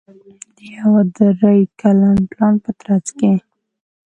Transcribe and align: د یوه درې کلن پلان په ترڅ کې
د 0.55 0.57
یوه 0.77 1.01
درې 1.17 1.59
کلن 1.81 2.17
پلان 2.29 2.55
په 2.63 2.71
ترڅ 2.83 3.05
کې 3.19 3.33